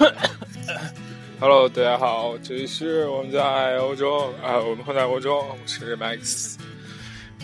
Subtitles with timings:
[1.38, 6.56] Hello，大家好，这里是我们在欧洲啊，我们混在欧洲，我是 Max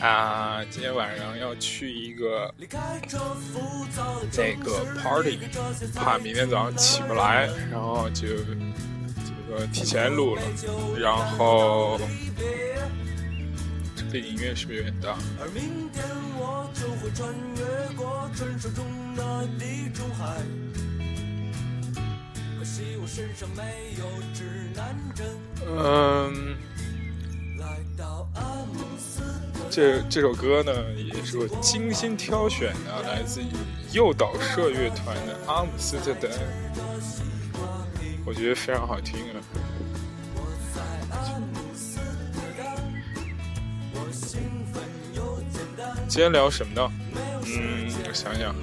[0.00, 2.66] 啊，今天晚上要去一个那
[4.64, 5.38] 个 party，
[5.94, 8.54] 怕明天早上起不来，然后就这
[9.50, 10.42] 个提前录了，
[10.98, 12.00] 然后
[13.94, 15.14] 这背景音乐是不是有点大？
[25.78, 26.56] 嗯，
[29.70, 33.46] 这这首歌呢，也是我精心挑选的，来自于
[33.92, 36.30] 诱导社乐团的《阿姆斯特丹》，
[38.24, 39.36] 我觉得非常好听啊。
[46.08, 46.92] 今天聊什么呢？
[47.46, 48.54] 嗯，我想想，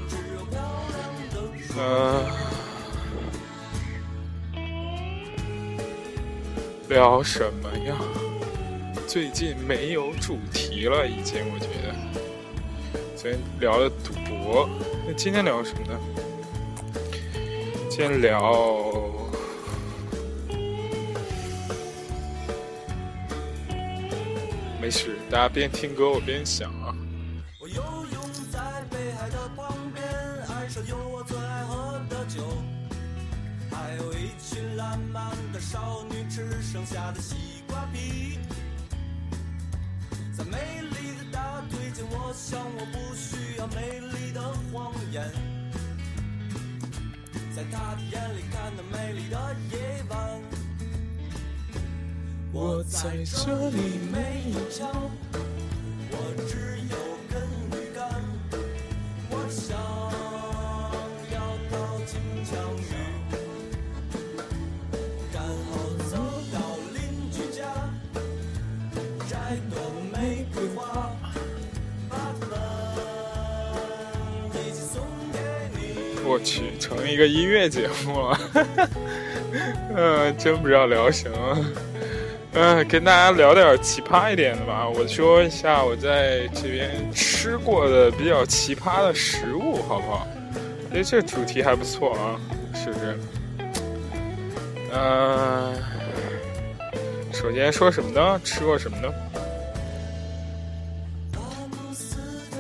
[1.78, 2.53] 呃。
[6.94, 7.98] 聊什么呀？
[9.08, 11.92] 最近没有主题了，已经我觉得。
[13.18, 14.70] 昨天聊了赌博，
[15.08, 16.00] 那今天聊什么呢？
[17.90, 18.40] 今天聊……
[24.80, 26.96] 没事，大家边听歌我边想啊。
[27.60, 28.60] 我游泳在
[28.92, 30.06] 北海的旁边，
[30.48, 32.44] 岸上有我最爱喝的酒，
[33.72, 34.23] 还有一
[36.86, 37.36] 下的西
[37.68, 38.38] 瓜皮，
[40.38, 45.32] 在美丽的大腿间，我想我不需要美丽的谎言。
[47.56, 50.42] 在他的眼里看到美丽的夜晚，
[52.52, 54.92] 我在这里没有枪，
[56.12, 56.14] 我
[56.48, 56.96] 只有
[57.30, 58.04] 根鱼竿，
[59.30, 59.78] 我想
[76.44, 78.40] 去，成一个音乐节目了，
[79.96, 81.66] 嗯， 真不知道聊什么，
[82.54, 84.88] 嗯，跟大家聊点奇葩一点的吧。
[84.88, 90.28] 我说一下我在这边吃过的比较奇葩的食物，好不好？
[90.94, 92.40] 哎，这主题还不错啊，
[92.76, 93.18] 是不是？
[94.92, 95.74] 嗯，
[97.32, 98.40] 首先说什么呢？
[98.44, 99.14] 吃过什么呢？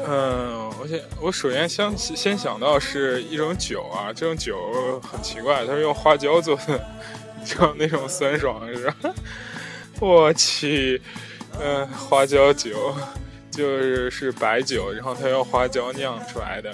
[0.08, 0.53] 嗯。
[0.84, 6.86] 我先，我首先想先想到是一种酒啊，这种酒很奇怪，它是用花椒做的，
[7.46, 9.14] 就那种酸爽是吧？
[10.02, 11.02] 我去，
[11.58, 12.94] 嗯，花椒酒
[13.50, 16.70] 就是是白酒，然后它用花椒酿出来的，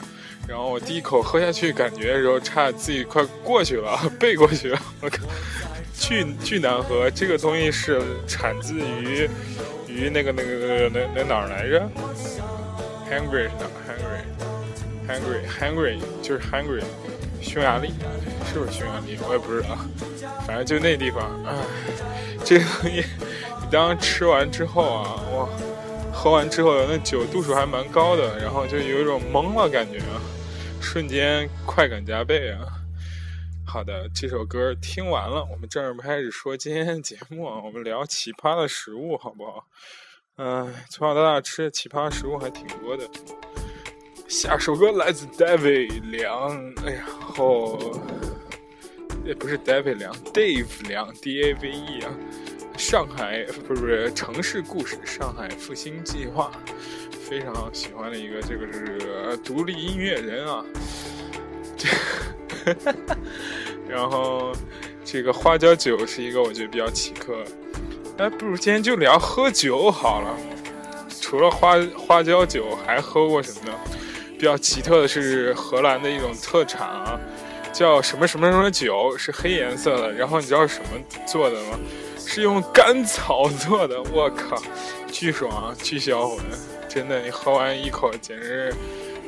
[0.48, 5.20] 然后我第一口喝下去，感觉的时候差自己快过去了， 背过去了，我靠，
[5.94, 7.12] 巨巨难喝。
[7.12, 9.30] 这个东西是产自于
[9.88, 11.88] 于那个那个那那哪儿来着
[13.10, 13.66] ？Hungry 是哪
[15.08, 16.84] ？Hungry，Hungry，Hungry 就是 Hungry，
[17.42, 17.94] 匈牙利
[18.52, 19.18] 是不是匈牙利？
[19.28, 19.78] 我也不知道，
[20.46, 21.44] 反正就那地方。
[21.44, 21.56] 唉，
[22.46, 23.04] 这个东西
[23.62, 25.50] 你当吃完之后啊，哇，
[26.14, 30.22] 喝完之后那酒度数还蛮高的，然后就有一种懵了感觉啊，
[30.82, 32.60] 瞬间快感加倍啊。
[33.66, 39.66] 好的，这首歌听完了，我们正式开始说今天的节目啊，我们聊奇葩的食物，好不好？
[40.42, 43.06] 嗯，从小到大吃的奇葩食物还挺多的。
[44.30, 47.78] 下首歌来自 David 梁，哎呀，后
[49.26, 52.12] 也不是 David 梁，Dave 梁，D A V E 啊。
[52.78, 56.50] 上海不是不是城市故事，上海复兴计划，
[57.28, 60.64] 非常喜欢的一个这个是独立音乐人啊。
[63.90, 64.54] 然后
[65.04, 67.44] 这个花椒酒是一个我觉得比较奇特。
[68.20, 70.36] 哎，不如今天就聊喝酒好了。
[71.22, 73.74] 除了花花椒酒，还喝过什么呢？
[74.38, 77.18] 比较奇特的是荷兰的一种特产啊，
[77.72, 80.12] 叫什么什么什么酒，是黑颜色的。
[80.12, 81.80] 然后你知道什么做的吗？
[82.18, 84.04] 是用甘草做的。
[84.12, 84.62] 我靠，
[85.10, 86.40] 巨爽，巨销魂！
[86.90, 88.74] 真的，你喝完一口，简直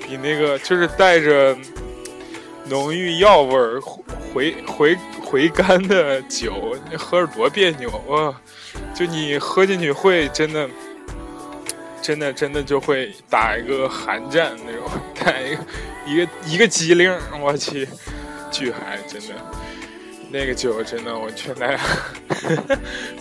[0.06, 1.56] 比那个就是带着
[2.66, 3.80] 浓郁药味儿
[4.34, 8.34] 回回回甘的酒，那喝着多别扭哇！
[8.96, 10.70] 就你喝进去会真的，
[12.02, 14.90] 真的真的就会打一个寒战那种，
[15.20, 15.64] 打一个
[16.06, 17.86] 一个一个机灵，我去，
[18.50, 19.36] 巨嗨，真的，
[20.30, 21.78] 那个酒真的，我劝大家，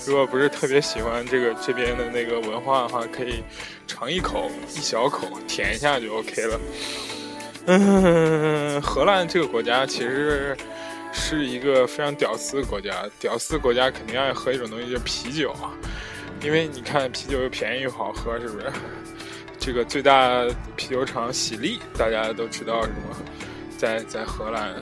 [0.06, 3.42] 如果不是特别喜欢这个这边的那个文化的话，可以
[3.88, 6.60] 尝一口，一小口舔一下就 OK 了。
[7.66, 10.56] 嗯， 荷兰这个国家其实。
[11.12, 15.72] 是一个非常屌丝的国家，屌丝国家肯定爱喝一种东西，就啤酒啊。
[16.42, 18.72] 因为你看啤酒又便宜又好喝，是不是？
[19.58, 23.16] 这个最大啤酒厂喜力，大家都知道是吗？
[23.76, 24.74] 在在荷兰，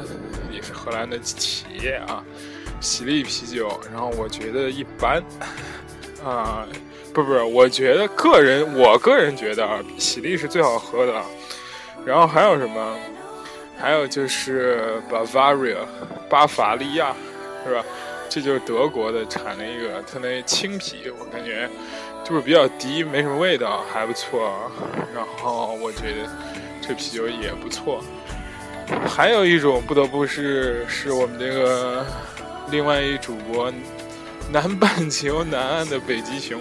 [0.52, 2.22] 也是荷兰的企业啊。
[2.80, 5.20] 喜力啤酒，然后我觉得一般，
[6.24, 6.64] 啊，
[7.12, 11.22] 不不是，我觉得个人，我个人觉得啊，喜力是最好喝的。
[12.06, 12.96] 然后还有什么？
[13.78, 15.78] 还有就是 Bavaria，
[16.28, 17.14] 巴伐利亚，
[17.64, 17.84] 是吧？
[18.28, 21.66] 这就是德国的产的一个，它那青啤，我感觉
[22.22, 24.52] 就是比较低，没什么味道，还不错。
[25.14, 26.28] 然后我觉得
[26.86, 28.02] 这啤酒也不错。
[29.06, 32.04] 还有一种不得不是是我们这个
[32.70, 33.72] 另外一主播
[34.50, 36.60] 南半球南岸的北极熊，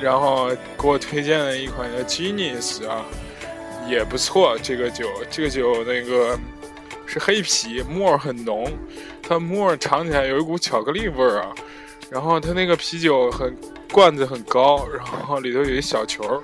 [0.00, 0.48] 然后
[0.78, 3.04] 给我推荐了一款叫 Genius 啊。
[3.90, 6.38] 也不错，这个酒，这个酒那个
[7.06, 8.72] 是黑啤，沫儿很浓，
[9.20, 11.52] 它沫儿尝起来有一股巧克力味儿啊。
[12.08, 13.56] 然后它那个啤酒很
[13.92, 16.42] 罐子很高，然后里头有一小球，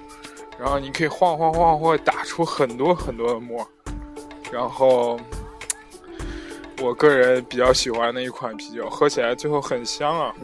[0.58, 3.66] 然后你可以晃晃晃晃打出很多很多的沫。
[4.52, 5.18] 然后
[6.80, 10.34] 我个人比较喜欢的一款啤酒，喝起来最后很香啊。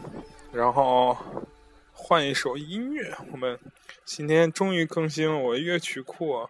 [0.51, 1.17] 然后
[1.91, 3.57] 换一首音乐，我们
[4.03, 6.47] 今天终于更新了我的乐曲库。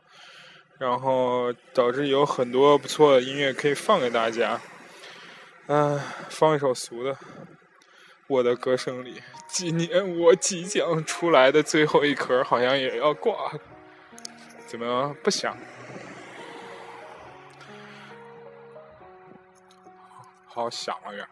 [0.83, 4.59] 然后导致有很多不错的音乐可以放给大家，
[5.68, 5.97] 嗯，
[6.30, 7.13] 放一首俗的，
[8.27, 9.13] 《我的歌声里》。
[9.47, 13.59] 今年我即将出来的最后一颗好像也要挂了，
[14.68, 15.56] 怎么不响？
[20.45, 21.25] 好响了呀！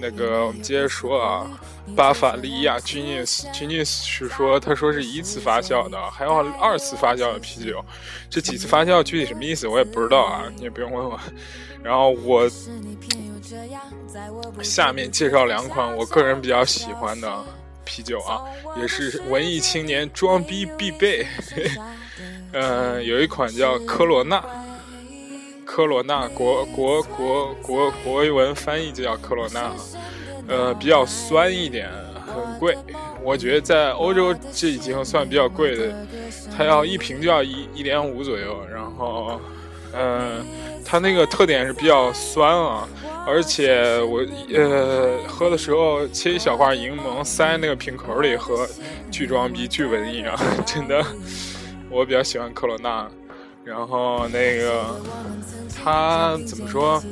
[0.00, 1.60] 那个，我们接着说啊，
[1.96, 7.84] 巴伐利亚 Genius，Genius 是说，他说是一次发酵的，还有二次发酵的啤酒。
[8.30, 11.18] 这几次发酵具体什么意思，我也不知道啊，你也不用问我。
[11.82, 12.48] 然后我
[14.62, 17.44] 下面介绍两款我个人比较喜欢的
[17.84, 18.42] 啤酒啊，
[18.80, 21.26] 也是文艺青年装逼必备。
[22.52, 24.44] 嗯， 有一款叫科罗娜。
[25.78, 29.72] 科罗娜国国国国国文翻译就叫科罗娜，
[30.48, 31.88] 呃，比较酸一点，
[32.26, 32.76] 很贵。
[33.22, 35.94] 我觉得在欧洲这已经算比较贵的，
[36.56, 38.58] 它要一瓶就要一一点五左右。
[38.68, 39.40] 然后，
[39.92, 40.44] 嗯，
[40.84, 42.88] 它那个特点是比较酸啊，
[43.24, 44.20] 而且我
[44.52, 48.66] 呃喝的时候切一小块柠檬塞那个瓶口里喝，
[49.12, 50.36] 巨装逼巨文艺啊，
[50.66, 51.06] 真的，
[51.88, 53.08] 我比较喜欢科罗娜。
[53.64, 54.98] 然后那个，
[55.88, 57.02] 它怎么说？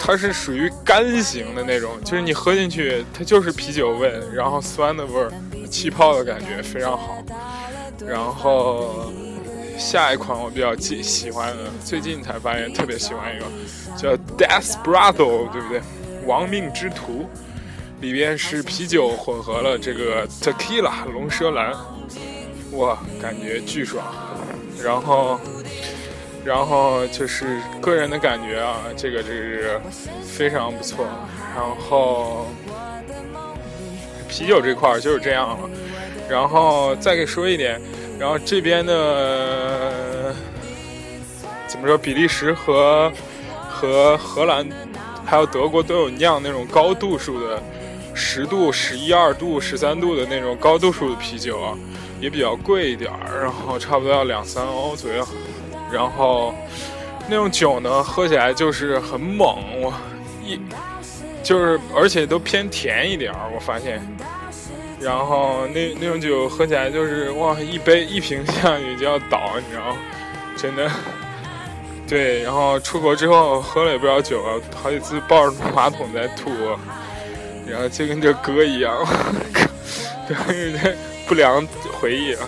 [0.00, 5.30] 它是属于干型的那种，就是你喝进去，它就是啤酒味，然后酸的味儿，
[5.70, 7.22] 气泡的感觉非常好。
[8.04, 9.12] 然后
[9.78, 13.44] 下一款我比较喜喜欢的，最近才发现特别喜欢一个，
[13.96, 15.80] 叫 Desperado，对不对？
[16.26, 17.28] 亡命之徒，
[18.00, 21.72] 里边是啤酒混合了这个 Tequila 龙舌兰，
[22.72, 24.04] 哇，感觉巨爽。
[24.82, 25.38] 然后，
[26.44, 29.80] 然后就是个人的感觉啊，这个这是
[30.24, 31.06] 非常不错。
[31.54, 32.46] 然后
[34.28, 35.70] 啤酒这块就是这样了。
[36.28, 37.80] 然后再给说一点，
[38.18, 40.34] 然后这边的
[41.66, 41.96] 怎么说？
[41.96, 43.12] 比利时和
[43.68, 44.68] 和荷兰
[45.24, 47.62] 还有德国都有酿那种高度数的
[48.14, 51.76] 十度、十一二度、十三度的那种高度数的啤酒啊。
[52.20, 55.26] 也比较贵一点，然后差不多要两三欧左右。
[55.92, 56.54] 然后
[57.28, 59.92] 那种酒呢，喝起来就是很猛，我
[60.42, 60.58] 一
[61.42, 64.00] 就是而且都偏甜一点儿，我发现。
[65.00, 69.96] 然后那那种酒喝起来就是哇，一杯一瓶下去就要倒，你知道吗？
[70.56, 70.90] 真的。
[72.08, 76.50] 对，然后出国之后喝了也不少酒啊，好几次抱着马桶在吐，
[77.66, 78.96] 然后就跟这歌一样，
[80.26, 80.96] 对。
[81.24, 82.40] 不良回忆啊，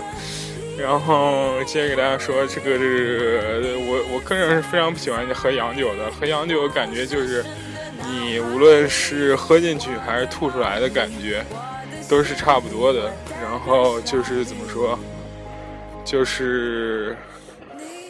[0.76, 6.11] 然后接着给大家说，这个这个我我个人是非常不喜欢喝洋酒的。
[6.11, 7.45] 喝洋酒感觉就是，
[8.07, 11.45] 你无论是喝进去还是吐出来的感觉，
[12.09, 13.12] 都是差不多的。
[13.43, 14.99] 然后就是怎么说，
[16.04, 17.16] 就是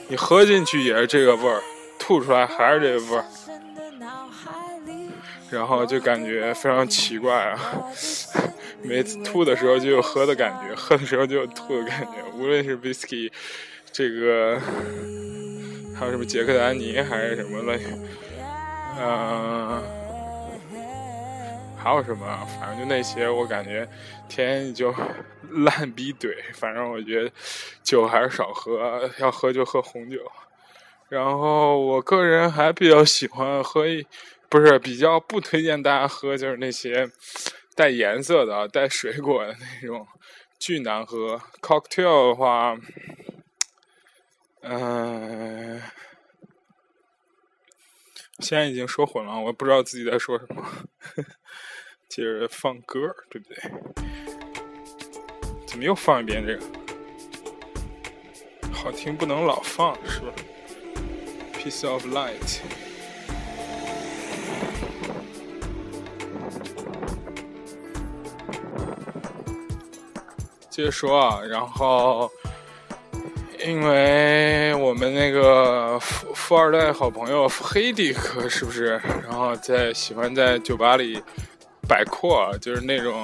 [0.09, 1.63] 你喝进去也是这个味儿，
[1.99, 3.25] 吐出来还是这个味儿，
[5.55, 7.59] 然后就感觉非常奇怪啊。
[8.83, 12.23] 每次吐的时候就有喝的感觉，喝的时候就有吐的感觉。
[12.35, 13.33] 无论是 whisky，
[13.91, 14.61] 这个
[15.99, 17.81] 还有什么杰克丹尼还是什么的，
[19.01, 19.83] 嗯，
[21.83, 23.89] 还有什么，反正就那些，我感觉
[24.29, 24.95] 天天就
[25.51, 26.35] 烂逼怼。
[26.53, 27.31] 反正我觉得
[27.83, 30.19] 酒还是少喝，要喝就喝红酒。
[31.09, 34.05] 然后我个人还比较喜欢喝一，
[34.55, 37.11] 不是比较不推荐大家喝，就是那些
[37.75, 40.07] 带颜色的、带水果的那种，
[40.61, 41.43] 巨难喝。
[41.61, 42.79] Cocktail 的话，
[44.61, 45.83] 嗯，
[48.39, 50.65] 现在已经说混了，我不知道自己在说什么。
[52.09, 53.57] 接着放歌，对不对？
[55.67, 56.65] 怎么又放一遍这个？
[58.73, 60.33] 好听不能老放，是吧
[61.55, 62.61] ？Piece of light。
[70.75, 72.29] 接着说啊，然后，
[73.65, 79.01] 因为我们那个富富二代好朋友黑迪克是不是？
[79.23, 81.23] 然后在喜欢在酒吧里
[81.89, 83.15] 摆阔，就是那种。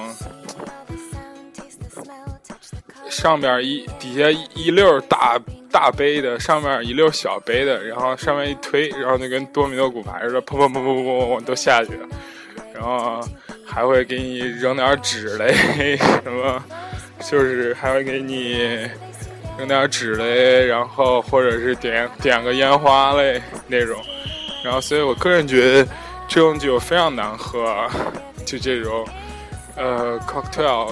[3.09, 5.37] 上面一底下一溜大
[5.69, 12.07] 大杯的，上面一溜小杯的，然后上面一推，然后就跟多米诺骨牌似的，砰砰砰砰砰砰都下去了。
[12.73, 13.19] 然后
[13.65, 15.53] 还会给你扔点纸嘞，
[16.23, 16.63] 什么，
[17.21, 18.89] 就是还会给你
[19.57, 24.01] 扔点纸嘞，然后或者是点点个烟花嘞那种。
[24.63, 25.91] 然后，所以我个人觉得
[26.27, 27.89] 这种酒非常难喝，
[28.45, 29.07] 就这种
[29.75, 30.89] 呃 cocktail。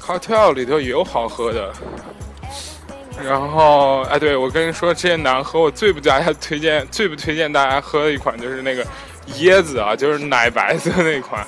[0.00, 1.72] Cocktail 里头也有好喝的，
[3.24, 8.86] 然后哎，对我跟你说，这些难喝，我最不大家推荐，最不推荐大家喝的一款就是那个
[9.38, 11.46] 椰子啊，就是奶白色那款，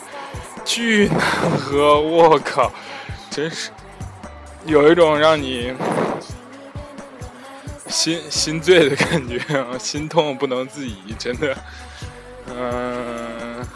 [0.64, 2.72] 巨难喝，我靠，
[3.28, 3.68] 真是
[4.66, 5.72] 有一种让你
[7.88, 9.40] 心心醉的感觉，
[9.78, 11.56] 心痛不能自已，真的，
[12.54, 13.66] 嗯，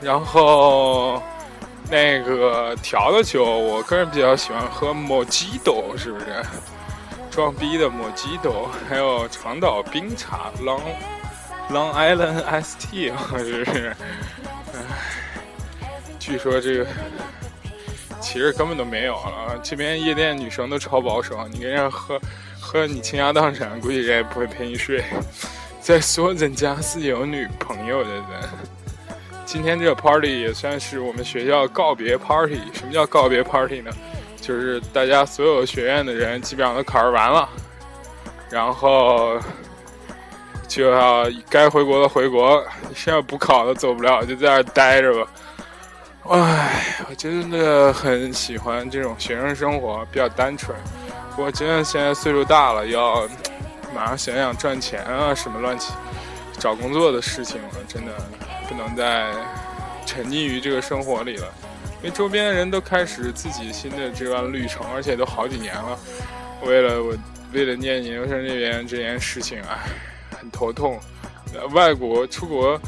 [0.00, 1.22] 然后。
[1.90, 6.42] 那个调的酒，我个人比较喜欢喝莫吉多，是不是？
[7.30, 10.80] 装逼的莫吉多，还有长岛冰茶，Long
[11.70, 13.96] Long Island ST，是不是？
[16.18, 16.86] 据说这个
[18.32, 19.60] 其实根本都没有了。
[19.62, 22.18] 这边夜店女生都超保守，你跟人家喝
[22.58, 25.04] 喝，你倾家荡产，估计人也不会陪你睡。
[25.82, 28.24] 再说人家是有女朋友的人。
[29.44, 32.58] 今天这个 party 也算是我们学校告别 party。
[32.72, 33.92] 什么叫告别 party 呢？
[34.40, 37.46] 就是大家所有学院的人基本上都考试完了，
[38.48, 39.38] 然后
[40.66, 45.30] 就要该回国的回国，现在补考的走不了，就在那待着吧。
[46.32, 50.76] 唉，我真的很喜欢这种学生生活，比较单纯。
[51.36, 53.28] 我真的现在岁数大了，要
[53.94, 55.92] 马上想想赚钱啊，什么乱七
[56.58, 58.12] 找工作的事情了，真的。
[58.68, 59.30] 不能再
[60.06, 61.52] 沉溺于这个生活里了，
[61.98, 65.98] 因为周边的人都开始自己新的这段旅程，而且都好几年了。
[66.62, 67.14] 为了我，
[67.52, 69.80] 为了念研究生这边这件事情啊，
[70.30, 70.98] 很头痛。
[71.72, 72.80] 外国出国，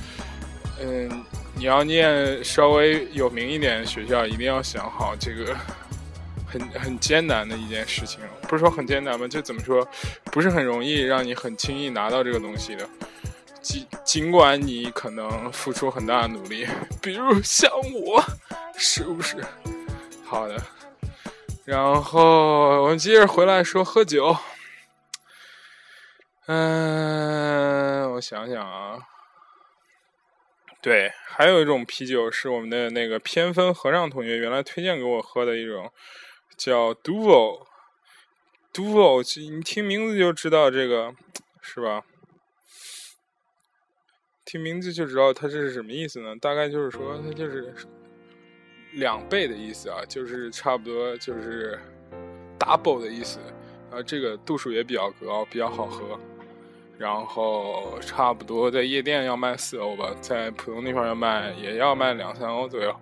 [0.81, 1.23] 嗯，
[1.57, 5.57] 你要念稍微有名一点的学校，一定要想好这个
[6.47, 8.21] 很很艰难的一件事情。
[8.49, 9.87] 不是说很艰难吧，就怎么说，
[10.25, 12.89] 不是很容易让你很轻易拿到这个东西的。
[13.63, 16.67] 尽尽管你可能付出很大的努力，
[17.01, 17.71] 比如像
[18.05, 18.23] 我，
[18.77, 19.37] 是不是？
[20.25, 20.61] 好的，
[21.65, 24.37] 然后我们接着回来说喝酒。
[26.47, 28.99] 嗯，我想想啊，
[30.85, 35.91] 对，还有一种啤酒是我们的那个偏分和尚同学原来推荐给我喝的一种，
[36.59, 37.67] 叫 DUAL。
[38.71, 41.15] DUAL 你听名字就知道这个，
[41.63, 42.05] 是吧？
[44.45, 46.37] 听名字就知道它这是什么意思呢？
[46.37, 47.75] 大概就是说，它就是
[48.93, 51.81] 两倍的意思啊，就是差不多就是
[52.59, 53.41] double 的意思。
[53.91, 56.21] 啊，这个度数也比较高，比较好喝。
[56.99, 62.95] 然后差不多在夜店要卖四欧吧，在普通地方要卖也要卖两三欧左右。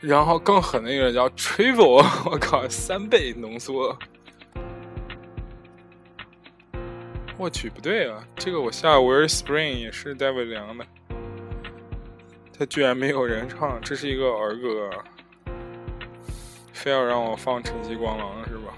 [0.00, 3.96] 然后更狠的一个叫 Travel， 我靠，三倍浓缩。
[7.36, 8.22] 我去，不对啊！
[8.36, 10.86] 这个我下 Where Spring 也是戴维良的，
[12.56, 14.90] 他居然没有人唱，这是一个儿歌，
[16.72, 18.74] 非要让我放晨曦光狼是吧？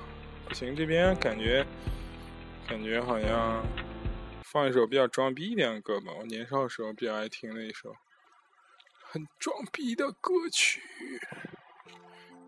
[0.48, 1.66] 不行，这边感觉
[2.66, 3.62] 感觉好像
[4.56, 7.94] 放一首比较装逼一点的歌吧，我年少的时候比较爱听的一首
[9.02, 10.80] 很装逼的歌曲，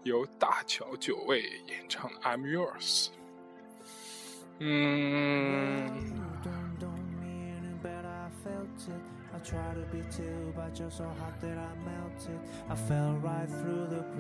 [0.05, 3.09] 由大乔九味演唱的《I'm Yours》。
[4.61, 5.87] 嗯，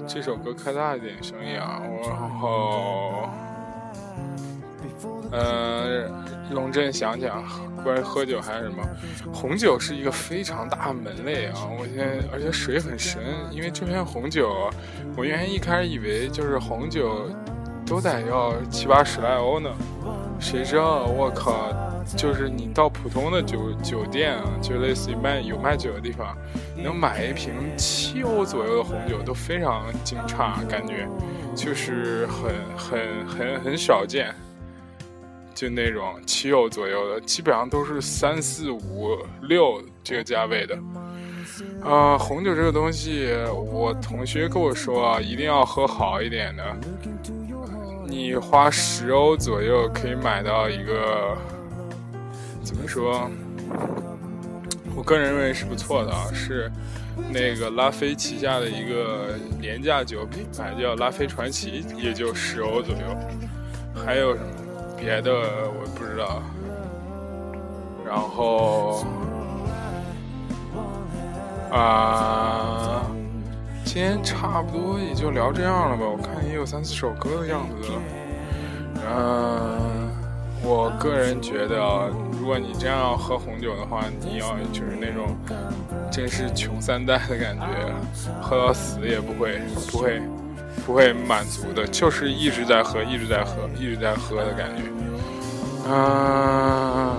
[0.06, 3.30] 这首歌开大一点声音啊，然后
[5.30, 6.08] 呃，
[6.50, 7.44] 龙振想想
[7.84, 8.82] 关于喝酒还是什么？
[9.32, 11.68] 红酒是一个非常大门类啊！
[11.78, 14.70] 我现在而且水很深，因为这片红酒，
[15.16, 17.28] 我原来一开始以为就是红酒
[17.86, 19.70] 都得要七八十来欧呢，
[20.40, 21.70] 谁知道我靠，
[22.16, 26.36] 就是你到普通的酒酒店啊，就类似于卖有卖酒的地方，
[26.76, 31.06] 能买一瓶七欧左右的红酒都非常惊诧，感觉
[31.54, 34.34] 就是很很很很少见。
[35.58, 40.78] 就那种七欧左右的，基本上都是三四五六这个价位的。
[41.82, 43.34] 啊，红酒这个东西，
[43.72, 46.76] 我同学跟我说啊，一定要喝好一点的。
[48.06, 51.36] 你花十欧左右可以买到一个，
[52.62, 53.28] 怎么说？
[54.94, 56.70] 我个人认为是不错的啊，是
[57.32, 64.04] 那个拉菲旗下的一个廉价酒品牌，叫拉菲传奇，也就十欧左右。
[64.06, 64.57] 还有什么？
[65.00, 66.42] 别的我不知道，
[68.06, 69.04] 然后
[71.70, 73.02] 啊，
[73.84, 76.04] 今天差不多也就聊这样了吧。
[76.04, 78.02] 我看也有三四首歌的样子了。
[79.10, 80.10] 嗯，
[80.62, 85.36] 我个人觉得，如果你这样喝红酒的话，你要就是那种
[86.10, 87.64] 真是穷三代的感觉，
[88.42, 90.20] 喝到死也不会不会。
[90.78, 95.90] 不会满足的，就是一直在喝，一直在喝，一直在喝的感觉。
[95.90, 97.16] 啊，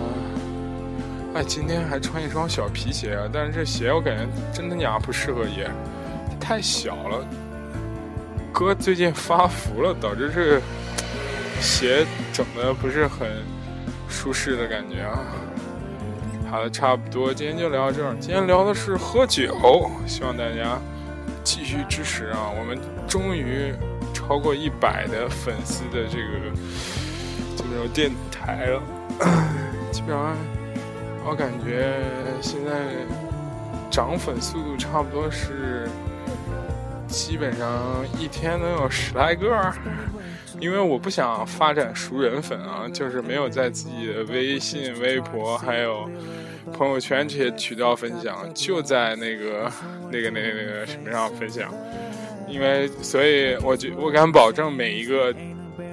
[1.34, 5.70] 哎，今天还穿一双小皮鞋啊，但是这鞋我感觉真的娘不适合爷，
[6.40, 7.26] 太小了。
[8.52, 10.60] 哥最近发福了，导致这
[11.62, 13.28] 鞋整的不是很
[14.08, 15.20] 舒适的感觉啊。
[16.50, 18.16] 好的，差不多，今天就聊到这儿。
[18.20, 20.80] 今天聊的是喝酒，希望大家。
[21.52, 22.54] 继续支持啊！
[22.60, 23.74] 我们终于
[24.14, 26.56] 超过一百的粉丝的这个
[27.58, 28.80] 这么种电台了。
[29.92, 30.38] 基本上，
[31.26, 32.04] 我感觉
[32.40, 32.72] 现在
[33.90, 35.90] 涨粉速度差不多是
[37.08, 39.74] 基本上一天能有十来个。
[40.62, 46.08] 因为我不想发展熟人粉啊，就是没有在自己的微信、微博还有。
[46.74, 49.72] 朋友圈这些渠道分享，就在那个、
[50.12, 51.74] 那个、那个、那个什么上分享，
[52.48, 55.34] 因为所以，我就我敢保证每一个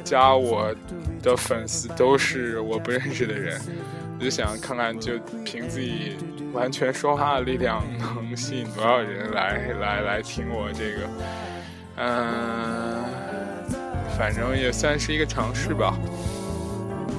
[0.05, 0.75] 加我
[1.23, 3.61] 的粉丝都是我不认识的人，
[4.19, 6.17] 我就想看看，就凭自己
[6.53, 11.01] 完全说话的力量，能吸引多少人来来来听我这个，
[11.97, 13.05] 嗯，
[14.17, 15.99] 反正也算是一个尝试吧。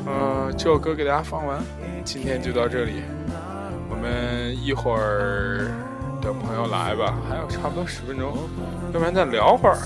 [0.10, 1.62] 嗯，这首歌给大家放完，
[2.06, 3.02] 今天就到这里。
[3.90, 5.72] 我们一会儿
[6.22, 8.38] 等朋友来吧，还有差不多十分钟，
[8.94, 9.78] 要不然再聊会儿。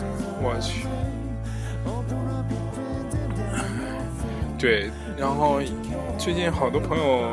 [0.42, 0.88] 我去，
[4.58, 5.60] 对，然后
[6.18, 7.30] 最近好多朋友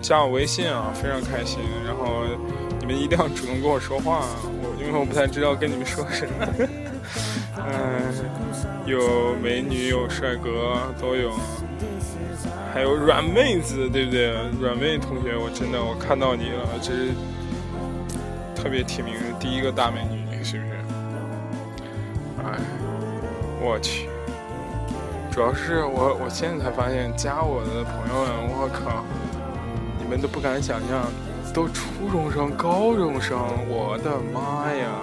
[0.00, 1.60] 加我微信啊，非常开心。
[1.84, 2.24] 然后
[2.80, 6.46] 你们一定要主动跟我说话，我因为我不太知道跟你们说什么。
[7.58, 8.14] 嗯，
[8.86, 11.32] 有美女有帅哥都有。
[12.72, 14.32] 还有软妹子，对不对？
[14.60, 17.12] 软妹同学，我真的我看到你了，这是
[18.54, 20.72] 特别提名的第一个大美女，是不是？
[22.44, 22.58] 哎，
[23.60, 24.08] 我去！
[25.30, 29.04] 主要是我我现在才发现，加我的朋友们，我靠，
[29.98, 31.06] 你们都不敢想象，
[31.54, 35.00] 都初中生、高中生，我的妈呀！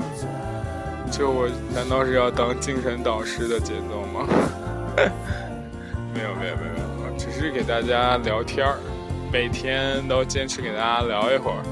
[1.12, 4.28] 这我难道是要当精神导师的节奏吗？
[6.14, 6.95] 没有没有没有。
[7.18, 8.78] 只是给大家聊天儿，
[9.32, 11.64] 每天都坚持给大家聊一会儿，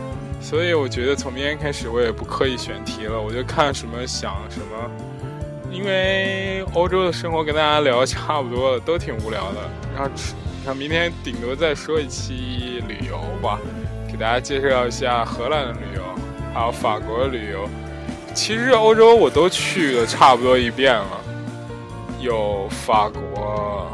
[0.42, 4.92] 所以我觉得从明天开始我也不刻意选题了，我就看什么想什么，
[5.72, 9.70] 因为欧洲的生活跟大家聊差不多了，都挺无聊的。
[9.96, 10.10] 然后，
[10.66, 13.60] 看明天顶多再说一期旅游吧，
[14.10, 16.04] 给大家介绍一下荷兰的旅游，
[16.54, 17.70] 还有法国的旅游。
[18.34, 21.22] 其实欧洲我都去了差不多一遍了，
[22.20, 23.92] 有法国。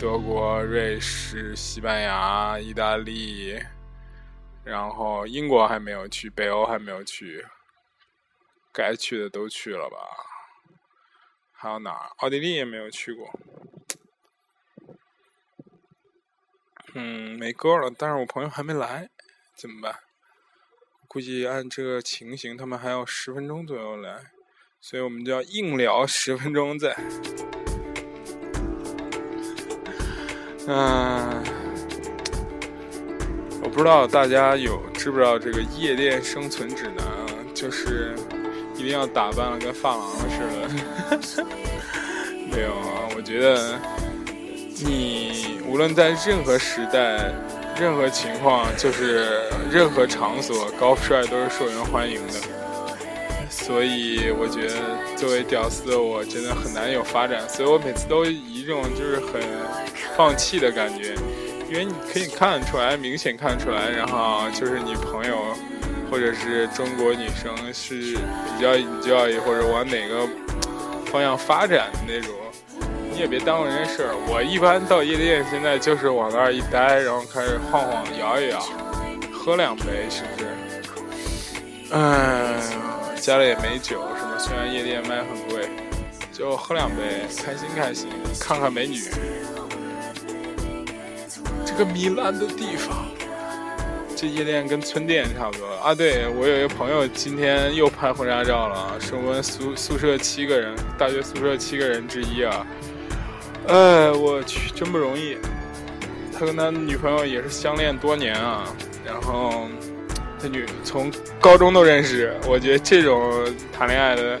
[0.00, 3.60] 德国、瑞士、西班牙、意大利，
[4.64, 7.44] 然后英国还没有去，北欧还没有去，
[8.72, 9.98] 该去的都去了吧？
[11.52, 12.12] 还有哪儿？
[12.16, 13.30] 奥地利也没有去过。
[16.94, 19.10] 嗯，没歌了，但是我朋友还没来，
[19.54, 19.94] 怎么办？
[21.06, 24.32] 估计按这个情形，他们还要十分钟左右来，
[24.80, 26.96] 所以我们就要硬聊十分钟再。
[30.66, 31.42] 嗯，
[33.62, 37.26] 我不知道大家有知不知道这个夜店生存指南啊？
[37.54, 38.14] 就是
[38.76, 40.06] 一定要打扮的跟发廊
[41.20, 41.46] 似的。
[42.50, 43.78] 没有啊，我觉得
[44.84, 47.32] 你无论在任何时代、
[47.78, 52.34] 任何情况，就是任何场所，高富帅都是受人欢迎的。
[53.50, 57.46] 所以我觉得，作为屌丝的我，真的很难有发展。
[57.48, 59.40] 所以我每次都以一种就是很
[60.20, 61.14] 放弃的感觉，
[61.66, 65.56] 因为你可以看得出来，明显看出来，然后就是你朋友
[66.10, 70.28] 或者是中国女生是比较 enjoy 或者往哪个
[71.06, 72.34] 方向发展的那种。
[73.10, 74.14] 你也别耽误人家事儿。
[74.28, 78.60] 我一般到夜店，现在就是往那儿一待，然后开始晃晃、摇一摇，
[79.32, 80.48] 喝两杯，是不是？
[81.92, 82.60] 嗯，
[83.18, 84.36] 家里也没酒，是吧？
[84.38, 85.70] 虽然夜店卖很贵，
[86.30, 89.00] 就喝两杯，开心开心，看看美女。
[91.80, 93.06] 这个糜烂的地方，
[94.14, 95.94] 这夜店跟村店差不多啊。
[95.94, 102.66] 对我有一个朋友今天又拍婚纱照了，是我们宿宿舍七个人，大学宿舍七个人之一啊。
[103.66, 105.38] 哎，我去，真不容易。
[106.38, 108.62] 他跟他女朋友也是相恋多年啊，
[109.02, 109.66] 然后
[110.38, 112.36] 他女从高中都认识。
[112.46, 114.38] 我觉得这种谈恋爱的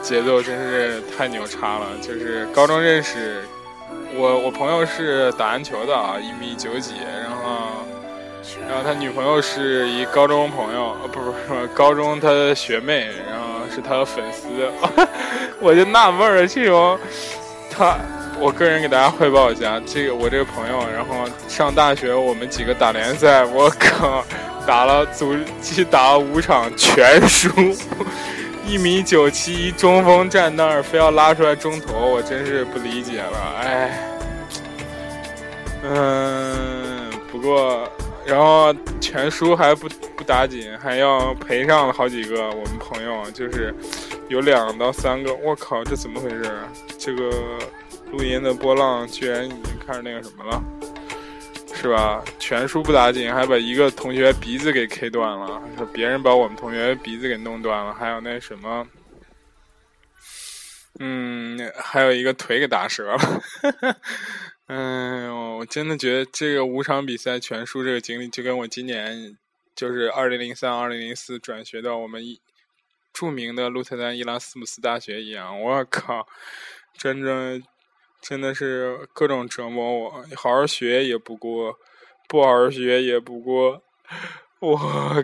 [0.00, 1.86] 节奏真是太牛叉了。
[2.00, 3.42] 就是高中认识，
[4.16, 7.86] 我我朋友是打篮球的啊，一米九几，然后
[8.68, 14.48] 然后他女朋友是一高中朋友，呃，不不是高中他的学妹，然后是他的粉丝。
[15.60, 16.98] 我就纳闷了，这种。
[17.70, 17.96] 他，
[18.40, 21.14] 我个人给大家汇报一下，这个我这个朋友，然后
[21.46, 24.24] 上大学我们几个打联赛，我靠，
[24.66, 25.36] 打了组，
[25.88, 27.48] 打了五场全输，
[28.70, 33.98] 一米九七中锋站那儿，非要拉出来中投，我真是不理解了，哎，
[35.82, 37.90] 嗯，不过
[38.24, 43.74] 然后全输还不不打紧，还要赔上了好几个，我们朋友就是。
[44.28, 46.44] 有两到三个，我靠，这怎么回事？
[46.96, 47.32] 这个
[48.12, 50.62] 录音的波浪居然已经开始那个什么了，
[51.74, 52.24] 是吧？
[52.38, 58.86] 全书不打紧，还把一个同学鼻子给 K 断了，说别人把我们同学鼻子给弄断了，还有那什么，
[60.98, 63.18] 嗯，还有一个腿给打折了。
[64.66, 69.36] 哎呦，我真的觉得这个五场比赛全输这个经历，就跟我今年
[69.74, 72.40] 就是二零零三、二零零四转学到我们一。
[73.12, 76.28] 著名的鹿特丹伊拉斯姆斯大学一样，我靠，
[76.96, 77.60] 真正
[78.20, 81.78] 真的是各种折磨我，好好学也不过，
[82.28, 83.82] 不好好学也不过，
[84.60, 84.76] 我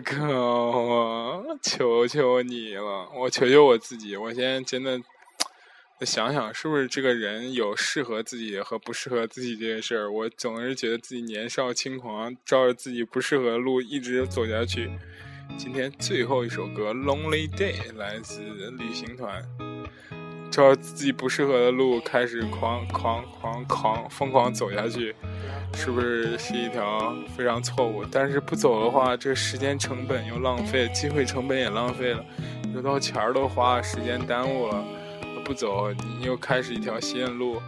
[0.03, 4.99] 靠，求求你了，我求求我自己，我现在真的
[6.01, 10.11] 想想，是不是这个人有适合自己和不适合自己这件事儿？
[10.11, 14.91] 我总是觉得自己年少轻狂，照着自己不适合的路一直走下去。
[15.57, 18.41] 今天最后一首歌《Lonely Day》来自
[18.77, 19.41] 旅行团，
[20.49, 25.15] 照自己不适合的路开始狂狂狂狂疯狂走下去，
[25.73, 28.03] 是不是是一条非常错误？
[28.11, 32.25] 但是不走的话，这时间成本又浪费，机会成本也浪费了，
[32.73, 34.83] 有到钱儿都花，时间耽误了。
[35.45, 37.61] 不走，你又开始一条新的路。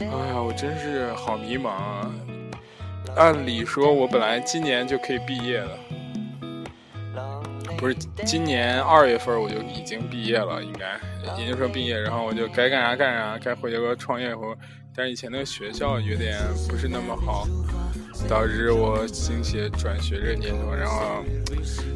[0.00, 2.10] 哎呀，我真是好迷茫啊！
[3.16, 5.78] 按理说，我本来今年就可以毕业了。
[7.78, 10.98] 不是今年二月份我就已经毕业了，应该
[11.38, 14.56] 研究生毕业，然后我就该干啥干啥，该回国创业后，
[14.94, 17.46] 但是以前那个学校有点不是那么好，
[18.28, 20.72] 导致我兴起转学这个念头。
[20.72, 21.22] 然后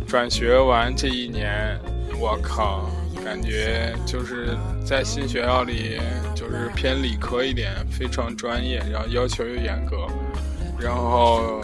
[0.06, 1.78] 转学完这一年，
[2.18, 2.90] 我靠，
[3.24, 5.98] 感觉就是在新学校里
[6.34, 10.06] 就是偏理科一点，非常专业，然后要求又严格，
[10.78, 11.62] 然后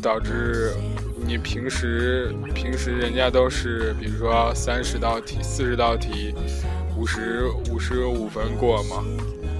[0.00, 0.72] 导致。
[1.26, 6.32] 你平时平时人家都是，比如说三十道题、四十道题，
[6.96, 9.04] 五十五十五分过嘛，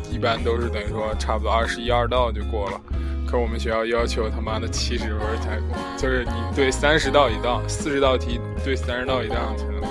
[0.09, 2.81] 一般都是等于说差不多二十一二道就过了。
[3.27, 9.91] 可我们学校要求他妈的七十分才过，就是你对三十道一道，四十道题对三十道一道才能过。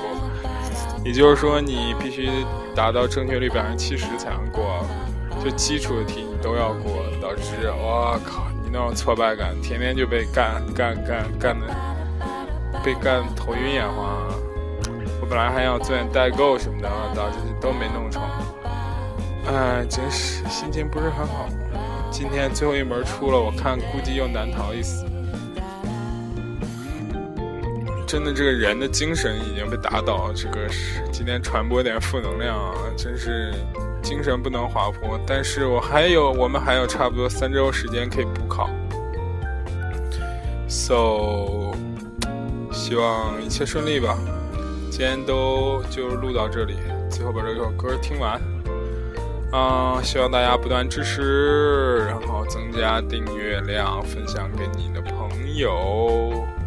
[1.04, 2.30] 也就是说你必须
[2.74, 4.88] 达到正确率百分之七十才能过，
[5.44, 8.48] 就基础的题你都要过，导致我靠。
[8.76, 11.74] 那种挫败感，天天就被干干干干的，
[12.84, 14.28] 被干头晕眼花。
[15.22, 18.22] 我本来还想做点代购什么的，导致都没弄成。
[19.48, 21.48] 哎，真是心情不是很好。
[22.12, 25.06] 今天最后一门出了，我看估计又难逃一死。
[28.06, 30.34] 真的，这个人的精神已经被打倒。
[30.36, 33.54] 这个是今天传播点负能量，真是。
[34.04, 38.45] 精神不能滑坡，但是我还有，我们还有差不多三周时间可以补
[40.76, 41.74] ，so
[42.70, 44.18] 希望一切顺利吧。
[44.92, 46.76] 今天都就录到这里，
[47.10, 48.42] 最后把这首歌听完。
[49.54, 55.74] 嗯，希望大家不断支持，然后增加订阅量，分享给你的朋友。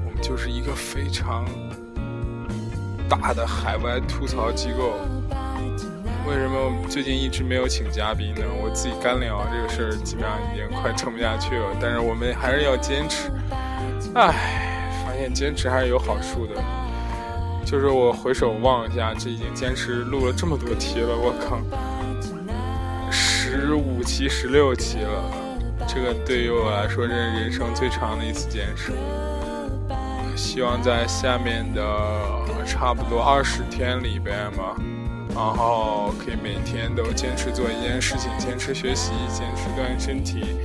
[0.06, 1.44] 我们就是一个非常
[3.10, 4.94] 大的海外吐槽机构。
[6.26, 8.42] 为什么最近一直没有请嘉宾呢？
[8.62, 11.66] 我自己干聊这个事儿，基本上已经快撑不下去了。
[11.80, 13.30] 但是我们还是要坚持。
[14.14, 16.54] 唉，发现坚持还是有好处的。
[17.64, 21.60] 就是我回首望一下，这已经坚持录了这么多期了，我靠！
[23.10, 25.22] 十五期、十六期了，
[25.86, 28.92] 这个对于我来说，这是人生最长的一次坚持。
[30.34, 31.82] 希望在下面的
[32.66, 34.74] 差不多二十天里边吧，
[35.34, 40.56] 然后可以每天都坚持做一件事情，坚持学习，坚持锻炼身体，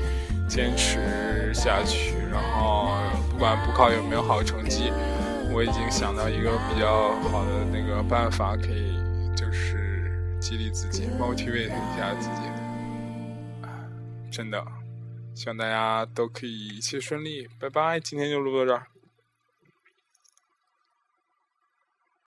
[0.48, 2.16] 坚持下去。
[2.32, 2.83] 然后
[3.44, 4.90] 不管补考有没有好成绩，
[5.52, 8.98] 我已经想到一个比较好的那个办法，可以
[9.36, 12.42] 就是激励自己，motivate 一下自己。
[14.32, 14.66] 真的，
[15.36, 17.46] 希望大家都可以一切顺利。
[17.60, 18.88] 拜拜，今天就录到这儿。